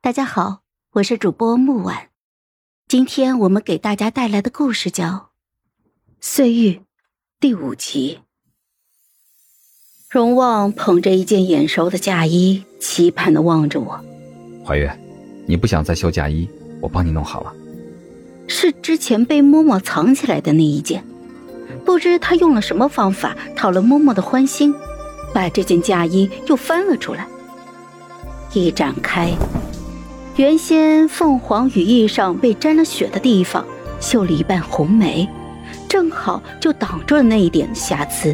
[0.00, 0.60] 大家好，
[0.92, 2.10] 我是主播木婉，
[2.86, 5.06] 今天我们给大家带来的故事叫
[6.20, 6.70] 《岁月》
[7.40, 8.20] 第五集。
[10.08, 14.00] 荣旺捧着一件眼熟的嫁衣，期盼的望着我。
[14.64, 14.96] 怀月，
[15.48, 16.48] 你不想再绣嫁衣，
[16.80, 17.52] 我帮你弄好了。
[18.46, 21.04] 是之前被嬷嬷藏起来的那一件，
[21.84, 24.72] 不知他用了什么方法讨了嬷嬷的欢心，
[25.34, 27.26] 把这件嫁衣又翻了出来。
[28.54, 29.34] 一展开。
[30.38, 33.66] 原先凤凰羽翼上被沾了血的地方，
[33.98, 35.28] 绣了一半红梅，
[35.88, 38.32] 正好就挡住了那一点瑕疵。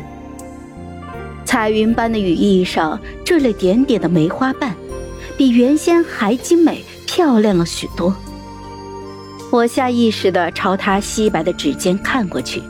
[1.46, 4.74] 彩云般的羽翼上缀了点点的梅花瓣，
[5.38, 8.14] 比原先还精美漂亮了许多。
[9.50, 12.62] 我下意识地朝他稀白的指尖看过去，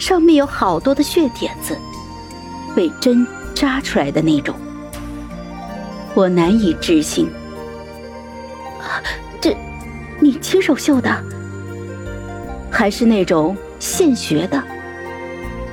[0.00, 1.78] 上面有好多的血点子，
[2.74, 4.52] 被针扎出来的那种。
[6.16, 7.30] 我难以置信。
[9.40, 9.56] 这，
[10.20, 11.10] 你亲手绣的，
[12.70, 14.62] 还是那种现学的？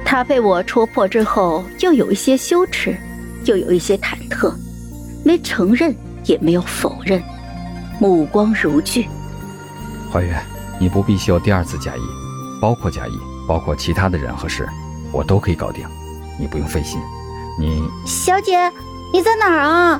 [0.03, 2.95] 他被我戳破之后，又有一些羞耻，
[3.45, 4.53] 又有一些忐忑，
[5.23, 7.21] 没承认，也没有否认，
[7.99, 9.07] 目光如炬。
[10.11, 10.39] 怀月，
[10.79, 12.01] 你不必绣第二次嫁衣，
[12.61, 13.11] 包括嫁衣，
[13.47, 14.69] 包括其他的人和事，
[15.11, 15.83] 我都可以搞定，
[16.39, 16.99] 你不用费心。
[17.59, 18.71] 你，小姐，
[19.11, 19.99] 你在哪儿啊？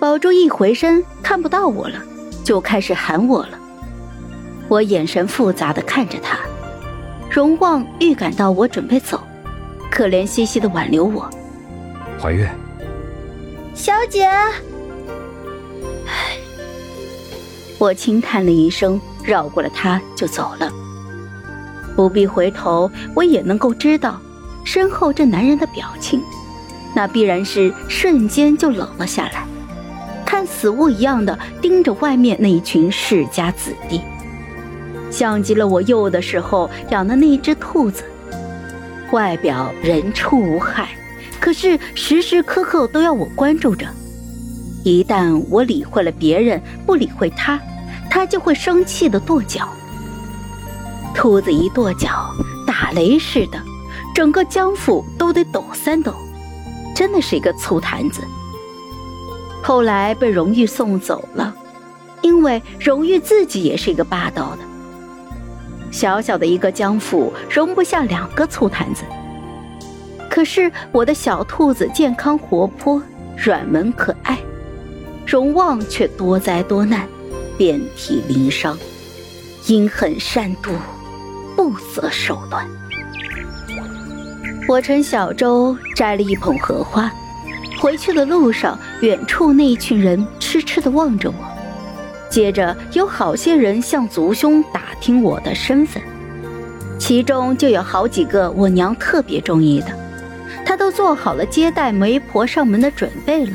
[0.00, 2.00] 宝珠一回身看不到我了，
[2.44, 3.58] 就开始喊我了。
[4.68, 6.38] 我眼神复杂的看着他，
[7.28, 9.20] 荣旺预感到我准备走，
[9.90, 11.28] 可怜兮兮的挽留我。
[12.20, 12.48] 怀月，
[13.74, 14.24] 小姐。
[16.06, 16.36] 唉，
[17.78, 20.70] 我轻叹了一声，绕过了他就走了。
[21.96, 24.20] 不必回头，我也能够知道，
[24.62, 26.22] 身后这男人的表情，
[26.94, 29.44] 那必然是瞬间就冷了下来。
[30.38, 34.00] 看死物一样的盯着外面那一群世家子弟，
[35.10, 38.04] 像极了我幼的时候养的那只兔子，
[39.10, 40.90] 外表人畜无害，
[41.40, 43.84] 可是时时刻刻都要我关注着。
[44.84, 47.60] 一旦我理会了别人，不理会他，
[48.08, 49.68] 他就会生气的跺脚。
[51.16, 52.30] 兔子一跺脚，
[52.64, 53.60] 打雷似的，
[54.14, 56.14] 整个江府都得抖三抖，
[56.94, 58.22] 真的是一个醋坛子。
[59.68, 61.54] 后来被荣誉送走了，
[62.22, 64.62] 因为荣誉自己也是一个霸道的。
[65.90, 69.04] 小小的一个江府容不下两个醋坛子。
[70.30, 73.02] 可是我的小兔子健康活泼、
[73.36, 74.38] 软萌可爱，
[75.26, 77.06] 荣旺却多灾多难，
[77.58, 78.74] 遍体鳞伤，
[79.66, 80.70] 阴狠善妒，
[81.54, 82.66] 不择手段。
[84.66, 87.12] 我乘小舟摘了一捧荷花。
[87.78, 91.34] 回去的路上，远处那一群人痴痴地望着我。
[92.28, 96.02] 接着有好些人向族兄打听我的身份，
[96.98, 99.86] 其中就有好几个我娘特别中意的，
[100.66, 103.52] 她都做好了接待媒婆上门的准备了。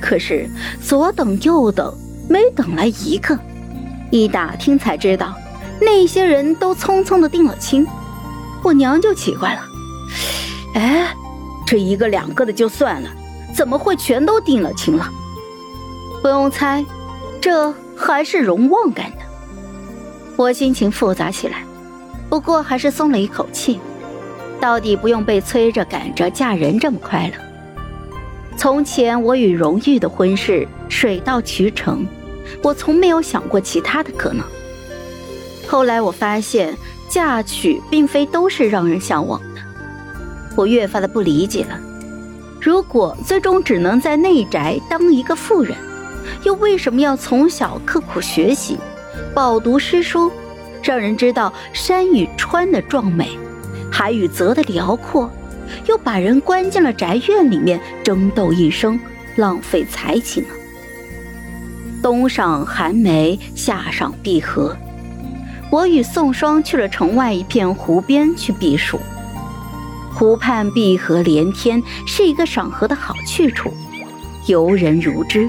[0.00, 0.48] 可是
[0.82, 1.94] 左等右等，
[2.28, 3.38] 没等来一个。
[4.10, 5.32] 一打听才知道，
[5.80, 7.86] 那些人都匆匆的定了亲。
[8.62, 9.60] 我娘就奇怪了，
[10.74, 11.14] 哎。
[11.72, 13.08] 这一个两个的就算了，
[13.54, 15.10] 怎么会全都定了亲了？
[16.20, 16.84] 不用猜，
[17.40, 19.16] 这还是荣旺干的。
[20.36, 21.64] 我心情复杂起来，
[22.28, 23.80] 不过还是松了一口气，
[24.60, 27.36] 到底不用被催着赶着嫁人这么快了。
[28.54, 32.06] 从前我与荣誉的婚事水到渠成，
[32.62, 34.44] 我从没有想过其他的可能。
[35.66, 36.76] 后来我发现，
[37.08, 39.40] 嫁娶并非都是让人向往。
[40.62, 41.76] 我越发的不理解了，
[42.60, 45.76] 如果最终只能在内宅当一个妇人，
[46.44, 48.78] 又为什么要从小刻苦学习，
[49.34, 50.30] 饱读诗书，
[50.80, 53.28] 让人知道山与川的壮美，
[53.90, 55.28] 海与泽的辽阔，
[55.86, 59.00] 又把人关进了宅院里面争斗一生，
[59.34, 60.50] 浪费才情呢？
[62.00, 64.76] 冬赏寒梅，夏赏碧荷，
[65.72, 69.00] 我与宋霜去了城外一片湖边去避暑。
[70.14, 73.72] 湖畔碧荷连天，是一个赏荷的好去处，
[74.46, 75.48] 游人如织。